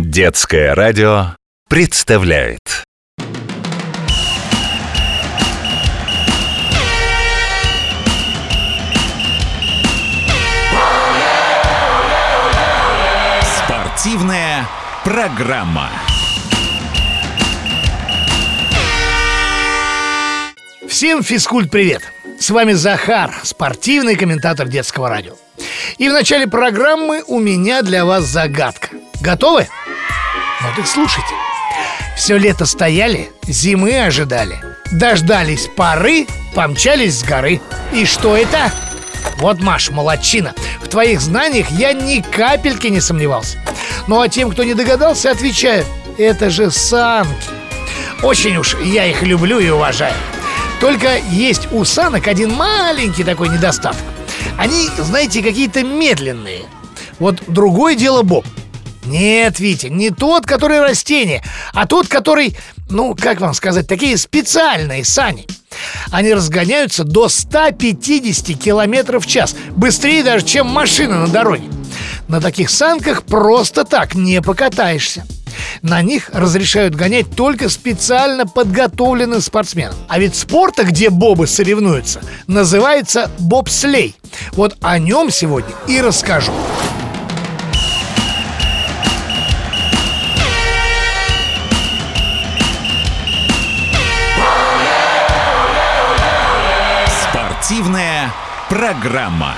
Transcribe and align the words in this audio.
Детское 0.00 0.76
радио 0.76 1.34
представляет 1.68 2.84
Спортивная 13.42 14.68
программа. 15.02 15.90
Всем 20.86 21.24
физкульт 21.24 21.72
привет! 21.72 22.02
С 22.38 22.50
вами 22.50 22.74
Захар, 22.74 23.34
спортивный 23.42 24.14
комментатор 24.14 24.68
детского 24.68 25.08
радио. 25.08 25.32
И 25.96 26.08
в 26.08 26.12
начале 26.12 26.46
программы 26.46 27.24
у 27.26 27.40
меня 27.40 27.82
для 27.82 28.04
вас 28.04 28.26
загадка. 28.26 28.90
Готовы? 29.20 29.66
Ну 30.60 30.68
так 30.74 30.86
слушайте. 30.88 31.28
Все 32.16 32.36
лето 32.36 32.66
стояли, 32.66 33.30
зимы 33.46 33.96
ожидали. 34.00 34.58
Дождались 34.90 35.68
поры, 35.76 36.26
помчались 36.52 37.20
с 37.20 37.22
горы. 37.22 37.60
И 37.92 38.04
что 38.04 38.36
это? 38.36 38.72
Вот, 39.36 39.60
Маш, 39.60 39.90
молодчина. 39.90 40.54
В 40.82 40.88
твоих 40.88 41.20
знаниях 41.20 41.70
я 41.70 41.92
ни 41.92 42.20
капельки 42.20 42.88
не 42.88 43.00
сомневался. 43.00 43.58
Ну 44.08 44.20
а 44.20 44.28
тем, 44.28 44.50
кто 44.50 44.64
не 44.64 44.74
догадался, 44.74 45.30
отвечаю. 45.30 45.84
Это 46.16 46.50
же 46.50 46.72
санки. 46.72 47.30
Очень 48.22 48.56
уж 48.56 48.76
я 48.80 49.06
их 49.06 49.22
люблю 49.22 49.60
и 49.60 49.68
уважаю. 49.68 50.14
Только 50.80 51.18
есть 51.30 51.70
у 51.70 51.84
санок 51.84 52.26
один 52.26 52.52
маленький 52.52 53.22
такой 53.22 53.48
недостаток. 53.48 54.02
Они, 54.56 54.88
знаете, 54.98 55.40
какие-то 55.40 55.84
медленные. 55.84 56.62
Вот 57.20 57.44
другое 57.46 57.94
дело 57.94 58.22
Боб. 58.22 58.44
Нет, 59.08 59.58
Витя, 59.58 59.86
не 59.86 60.10
тот, 60.10 60.44
который 60.46 60.80
растение, 60.80 61.42
а 61.72 61.86
тот, 61.86 62.08
который, 62.08 62.56
ну, 62.90 63.14
как 63.14 63.40
вам 63.40 63.54
сказать, 63.54 63.88
такие 63.88 64.16
специальные 64.18 65.04
сани. 65.04 65.46
Они 66.10 66.32
разгоняются 66.32 67.04
до 67.04 67.28
150 67.28 68.58
километров 68.58 69.24
в 69.24 69.28
час, 69.28 69.54
быстрее 69.70 70.22
даже, 70.22 70.44
чем 70.44 70.66
машина 70.66 71.20
на 71.20 71.28
дороге. 71.28 71.64
На 72.28 72.40
таких 72.40 72.68
санках 72.68 73.22
просто 73.22 73.84
так 73.84 74.14
не 74.14 74.42
покатаешься. 74.42 75.26
На 75.82 76.02
них 76.02 76.30
разрешают 76.32 76.94
гонять 76.94 77.34
только 77.34 77.68
специально 77.68 78.46
подготовленным 78.46 79.40
спортсменам. 79.40 79.94
А 80.08 80.18
ведь 80.18 80.36
спорта, 80.36 80.84
где 80.84 81.10
бобы 81.10 81.46
соревнуются, 81.46 82.20
называется 82.46 83.30
бобслей. 83.38 84.14
Вот 84.52 84.76
о 84.82 84.98
нем 84.98 85.30
сегодня 85.30 85.74
и 85.86 86.00
расскажу. 86.00 86.52
Программа. 98.68 99.54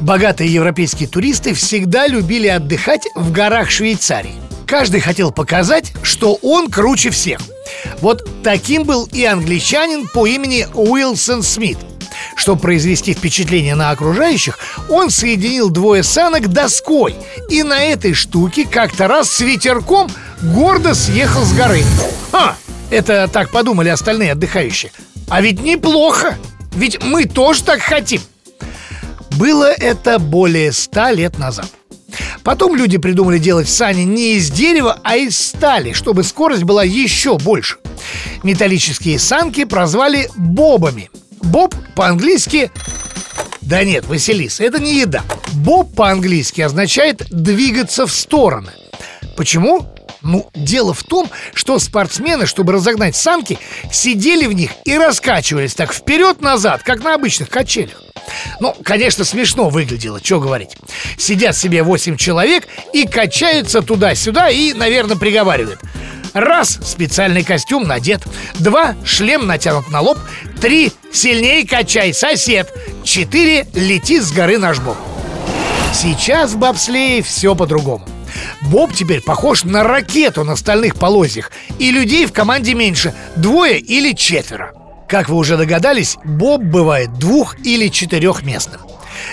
Богатые 0.00 0.52
европейские 0.52 1.08
туристы 1.08 1.54
всегда 1.54 2.08
любили 2.08 2.48
отдыхать 2.48 3.02
в 3.14 3.30
горах 3.30 3.70
Швейцарии. 3.70 4.34
Каждый 4.66 5.00
хотел 5.00 5.30
показать, 5.30 5.92
что 6.02 6.38
он 6.42 6.70
круче 6.70 7.10
всех. 7.10 7.40
Вот 8.00 8.28
таким 8.42 8.82
был 8.82 9.08
и 9.12 9.24
англичанин 9.24 10.08
по 10.08 10.26
имени 10.26 10.66
Уилсон 10.74 11.42
Смит. 11.42 11.78
Чтобы 12.34 12.62
произвести 12.62 13.14
впечатление 13.14 13.76
на 13.76 13.90
окружающих, 13.90 14.58
он 14.88 15.10
соединил 15.10 15.70
двое 15.70 16.02
санок 16.02 16.48
доской 16.48 17.14
и 17.48 17.62
на 17.62 17.84
этой 17.84 18.14
штуке 18.14 18.66
как-то 18.68 19.06
раз 19.06 19.30
с 19.30 19.40
ветерком 19.40 20.10
гордо 20.42 20.94
съехал 20.94 21.44
с 21.44 21.52
горы. 21.52 21.82
Ха! 22.32 22.56
Это 22.92 23.26
так 23.26 23.50
подумали 23.50 23.88
остальные 23.88 24.32
отдыхающие. 24.32 24.92
А 25.30 25.40
ведь 25.40 25.62
неплохо! 25.62 26.36
Ведь 26.74 27.02
мы 27.02 27.24
тоже 27.24 27.62
так 27.62 27.80
хотим. 27.80 28.20
Было 29.38 29.72
это 29.72 30.18
более 30.18 30.72
ста 30.72 31.10
лет 31.10 31.38
назад. 31.38 31.70
Потом 32.44 32.76
люди 32.76 32.98
придумали 32.98 33.38
делать 33.38 33.70
сани 33.70 34.02
не 34.02 34.34
из 34.34 34.50
дерева, 34.50 35.00
а 35.04 35.16
из 35.16 35.38
стали, 35.38 35.94
чтобы 35.94 36.22
скорость 36.22 36.64
была 36.64 36.84
еще 36.84 37.38
больше. 37.38 37.78
Металлические 38.42 39.18
санки 39.18 39.64
прозвали 39.64 40.28
бобами. 40.36 41.10
Боб 41.40 41.74
по-английски... 41.94 42.70
Да 43.62 43.84
нет, 43.84 44.04
Василис, 44.06 44.60
это 44.60 44.78
не 44.78 45.00
еда. 45.00 45.22
Боб 45.54 45.94
по-английски 45.94 46.60
означает 46.60 47.24
«двигаться 47.30 48.06
в 48.06 48.12
стороны». 48.12 48.72
Почему? 49.34 49.88
Ну, 50.22 50.48
дело 50.54 50.94
в 50.94 51.02
том, 51.02 51.28
что 51.52 51.78
спортсмены, 51.78 52.46
чтобы 52.46 52.72
разогнать 52.72 53.16
санки, 53.16 53.58
сидели 53.90 54.46
в 54.46 54.52
них 54.52 54.70
и 54.84 54.96
раскачивались 54.96 55.74
так 55.74 55.92
вперед-назад, 55.92 56.82
как 56.82 57.02
на 57.02 57.14
обычных 57.14 57.48
качелях. 57.48 58.02
Ну, 58.60 58.74
конечно, 58.84 59.24
смешно 59.24 59.68
выглядело, 59.68 60.20
что 60.22 60.40
говорить. 60.40 60.76
Сидят 61.18 61.56
себе 61.56 61.82
8 61.82 62.16
человек 62.16 62.68
и 62.92 63.06
качаются 63.06 63.82
туда-сюда 63.82 64.50
и, 64.50 64.72
наверное, 64.72 65.16
приговаривают. 65.16 65.80
Раз, 66.32 66.78
специальный 66.82 67.44
костюм 67.44 67.86
надет. 67.86 68.22
Два, 68.54 68.94
шлем 69.04 69.46
натянут 69.46 69.90
на 69.90 70.00
лоб. 70.00 70.18
Три, 70.60 70.92
сильнее 71.12 71.66
качай, 71.66 72.14
сосед. 72.14 72.72
Четыре, 73.04 73.66
лети 73.74 74.20
с 74.20 74.32
горы 74.32 74.56
наш 74.56 74.78
боб. 74.78 74.96
Сейчас 75.92 76.52
в 76.52 76.58
бобслее 76.58 77.22
все 77.22 77.54
по-другому. 77.54 78.08
Боб 78.62 78.92
теперь 78.92 79.20
похож 79.20 79.64
на 79.64 79.82
ракету 79.82 80.44
на 80.44 80.56
стальных 80.56 80.96
полозьях, 80.96 81.50
и 81.78 81.90
людей 81.90 82.26
в 82.26 82.32
команде 82.32 82.74
меньше, 82.74 83.14
двое 83.36 83.78
или 83.78 84.12
четверо. 84.12 84.72
Как 85.08 85.28
вы 85.28 85.36
уже 85.36 85.56
догадались, 85.56 86.16
Боб 86.24 86.62
бывает 86.62 87.12
двух- 87.18 87.58
или 87.64 87.88
четырехместным. 87.88 88.80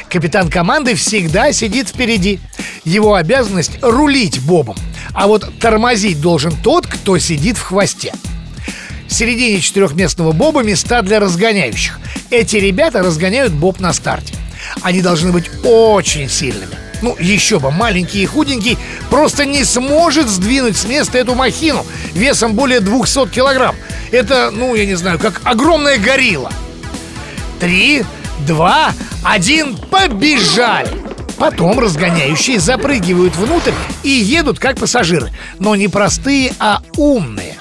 Капитан 0.10 0.50
команды 0.50 0.96
всегда 0.96 1.54
сидит 1.54 1.90
впереди. 1.90 2.40
Его 2.84 3.16
обязанность 3.16 3.80
рулить 3.82 4.40
Бобом, 4.42 4.78
а 5.14 5.28
вот 5.28 5.50
тормозить 5.60 6.20
должен 6.20 6.52
тот, 6.52 6.86
кто 6.86 7.18
сидит 7.18 7.58
в 7.58 7.62
хвосте. 7.62 8.14
В 9.08 9.14
середине 9.14 9.60
четырехместного 9.60 10.34
Боба 10.34 10.64
места 10.64 11.02
для 11.02 11.20
разгоняющих. 11.20 12.00
Эти 12.30 12.58
ребята 12.58 13.00
разгоняют 13.00 13.54
Боб 13.54 13.80
на 13.80 13.94
старте. 13.94 14.36
Они 14.82 15.02
должны 15.02 15.32
быть 15.32 15.50
очень 15.64 16.30
сильными. 16.30 16.76
Ну, 17.02 17.16
еще 17.20 17.60
бы, 17.60 17.72
маленький 17.72 18.24
и 18.24 18.26
худенький 18.26 18.78
просто 19.10 19.46
не 19.46 19.64
сможет 19.64 20.28
сдвинуть 20.28 20.78
с 20.78 20.86
места 20.86 21.18
эту 21.18 21.36
махину 21.36 21.86
весом 22.14 22.54
более 22.54 22.80
200 22.80 23.30
килограмм. 23.30 23.76
Это, 24.12 24.52
ну, 24.52 24.76
я 24.76 24.86
не 24.86 24.96
знаю, 24.96 25.20
как 25.20 25.42
огромная 25.44 25.98
горилла. 25.98 26.52
Три, 27.60 28.04
два, 28.46 28.94
один, 29.24 29.78
побежали! 29.78 30.90
Потом 31.38 31.80
разгоняющие 31.80 32.60
запрыгивают 32.60 33.36
внутрь 33.36 33.72
и 34.04 34.10
едут 34.10 34.60
как 34.60 34.78
пассажиры. 34.78 35.32
Но 35.58 35.76
не 35.76 35.88
простые, 35.88 36.52
а 36.60 36.82
умные. 36.98 37.56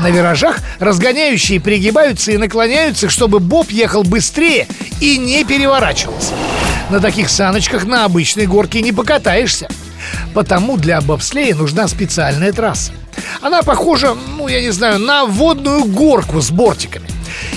На 0.00 0.10
виражах 0.10 0.58
разгоняющие 0.78 1.60
пригибаются 1.60 2.32
и 2.32 2.38
наклоняются, 2.38 3.10
чтобы 3.10 3.40
Боб 3.40 3.70
ехал 3.70 4.02
быстрее 4.02 4.66
и 5.00 5.18
не 5.18 5.44
переворачивался. 5.44 6.32
На 6.90 7.00
таких 7.00 7.28
саночках 7.28 7.84
на 7.84 8.04
обычной 8.06 8.46
горке 8.46 8.80
не 8.80 8.92
покатаешься. 8.92 9.68
Потому 10.32 10.78
для 10.78 11.00
бобслея 11.00 11.54
нужна 11.54 11.86
специальная 11.86 12.52
трасса. 12.52 12.92
Она 13.42 13.62
похожа, 13.62 14.14
ну, 14.14 14.48
я 14.48 14.62
не 14.62 14.70
знаю, 14.70 14.98
на 14.98 15.26
водную 15.26 15.84
горку 15.84 16.40
с 16.40 16.50
бортиками. 16.50 17.08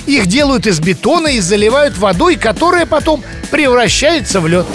Их 0.05 0.27
делают 0.27 0.67
из 0.67 0.79
бетона 0.79 1.27
и 1.27 1.39
заливают 1.39 1.97
водой, 1.97 2.35
которая 2.35 2.85
потом 2.85 3.23
превращается 3.51 4.41
в 4.41 4.47
лед. 4.47 4.65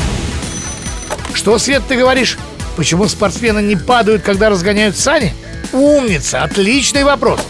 Что, 1.35 1.59
Свет, 1.59 1.83
ты 1.87 1.97
говоришь? 1.97 2.39
Почему 2.77 3.09
спортсмены 3.09 3.61
не 3.61 3.77
падают, 3.77 4.23
когда 4.23 4.49
разгоняют 4.49 4.97
сани? 4.97 5.35
Умница, 5.73 6.43
отличный 6.43 7.05
вопрос. 7.05 7.41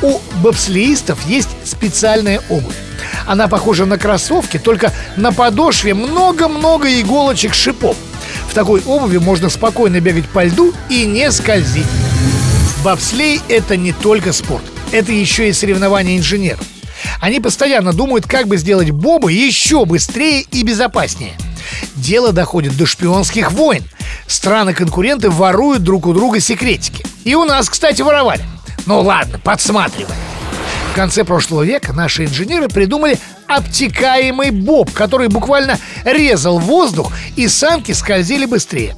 У 0.00 0.18
бобслеистов 0.42 1.18
есть 1.26 1.50
специальная 1.64 2.40
обувь. 2.48 2.76
Она 3.30 3.46
похожа 3.46 3.86
на 3.86 3.96
кроссовки, 3.96 4.58
только 4.58 4.92
на 5.16 5.30
подошве 5.30 5.94
много-много 5.94 6.88
иголочек 7.00 7.54
шипов. 7.54 7.96
В 8.48 8.54
такой 8.54 8.82
обуви 8.84 9.18
можно 9.18 9.48
спокойно 9.48 10.00
бегать 10.00 10.28
по 10.28 10.42
льду 10.42 10.74
и 10.88 11.06
не 11.06 11.30
скользить. 11.30 11.86
Бобслей– 12.82 13.40
это 13.48 13.76
не 13.76 13.92
только 13.92 14.32
спорт. 14.32 14.64
Это 14.90 15.12
еще 15.12 15.48
и 15.48 15.52
соревнования 15.52 16.18
инженеров. 16.18 16.66
Они 17.20 17.38
постоянно 17.38 17.92
думают, 17.92 18.26
как 18.26 18.48
бы 18.48 18.56
сделать 18.56 18.90
бобы 18.90 19.30
еще 19.30 19.84
быстрее 19.84 20.40
и 20.50 20.64
безопаснее. 20.64 21.34
Дело 21.94 22.32
доходит 22.32 22.76
до 22.76 22.84
шпионских 22.84 23.52
войн. 23.52 23.84
Страны-конкуренты 24.26 25.30
воруют 25.30 25.84
друг 25.84 26.08
у 26.08 26.14
друга 26.14 26.40
секретики. 26.40 27.06
И 27.22 27.36
у 27.36 27.44
нас, 27.44 27.70
кстати, 27.70 28.02
воровали. 28.02 28.42
Ну 28.86 29.00
ладно, 29.02 29.38
подсматриваем. 29.38 30.16
В 30.90 30.94
конце 30.94 31.22
прошлого 31.22 31.62
века 31.62 31.92
наши 31.92 32.24
инженеры 32.24 32.68
придумали 32.68 33.16
обтекаемый 33.46 34.50
боб, 34.50 34.92
который 34.92 35.28
буквально 35.28 35.78
резал 36.04 36.58
воздух, 36.58 37.12
и 37.36 37.46
санки 37.46 37.92
скользили 37.92 38.44
быстрее. 38.44 38.96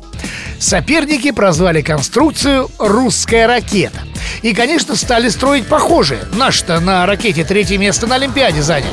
Соперники 0.59 1.31
прозвали 1.33 1.83
конструкцию 1.83 2.71
«русская 2.79 3.47
ракета». 3.47 4.01
И, 4.41 4.55
конечно, 4.55 4.97
стали 4.97 5.29
строить 5.29 5.67
похожие. 5.67 6.25
Наш-то 6.35 6.81
на 6.81 7.05
ракете 7.05 7.45
третье 7.45 7.77
место 7.77 8.07
на 8.07 8.15
Олимпиаде 8.15 8.63
занял. 8.63 8.91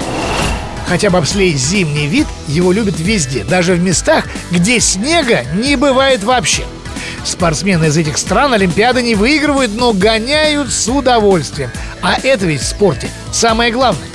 Хотя 0.87 1.09
бобслей 1.09 1.53
зимний 1.53 2.07
вид, 2.07 2.27
его 2.47 2.71
любят 2.71 2.99
везде, 2.99 3.43
даже 3.43 3.75
в 3.75 3.79
местах, 3.81 4.25
где 4.51 4.79
снега 4.79 5.45
не 5.53 5.75
бывает 5.77 6.23
вообще. 6.23 6.63
Спортсмены 7.23 7.85
из 7.85 7.97
этих 7.97 8.17
стран 8.17 8.53
Олимпиады 8.53 9.01
не 9.01 9.15
выигрывают, 9.15 9.71
но 9.75 9.93
гоняют 9.93 10.71
с 10.71 10.87
удовольствием. 10.87 11.71
А 12.01 12.17
это 12.21 12.45
ведь 12.45 12.61
в 12.61 12.65
спорте 12.65 13.09
самое 13.31 13.71
главное. 13.71 14.07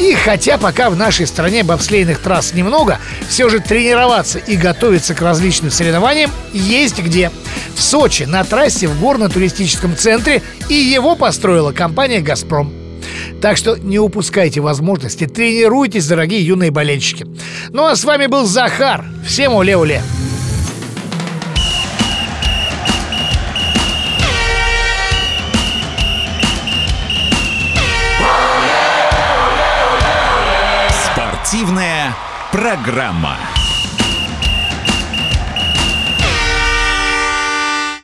И 0.00 0.12
хотя 0.14 0.58
пока 0.58 0.90
в 0.90 0.96
нашей 0.96 1.26
стране 1.26 1.62
бобслейных 1.62 2.18
трасс 2.18 2.52
немного, 2.52 2.98
все 3.28 3.48
же 3.48 3.60
тренироваться 3.60 4.38
и 4.38 4.56
готовиться 4.56 5.14
к 5.14 5.22
различным 5.22 5.70
соревнованиям 5.70 6.32
есть 6.52 6.98
где. 6.98 7.30
В 7.76 7.82
Сочи 7.82 8.24
на 8.24 8.42
трассе 8.44 8.88
в 8.88 9.00
горно-туристическом 9.00 9.96
центре 9.96 10.42
и 10.68 10.74
его 10.74 11.14
построила 11.14 11.72
компания 11.72 12.20
«Газпром». 12.20 12.72
Так 13.40 13.56
что 13.56 13.76
не 13.76 13.98
упускайте 13.98 14.60
возможности, 14.60 15.26
тренируйтесь, 15.26 16.06
дорогие 16.06 16.44
юные 16.44 16.70
болельщики. 16.70 17.26
Ну 17.70 17.84
а 17.84 17.94
с 17.94 18.04
вами 18.04 18.26
был 18.26 18.46
Захар. 18.46 19.04
Всем 19.26 19.54
уле-уле. 19.54 20.02
Спортивная 31.54 32.12
программа. 32.50 33.38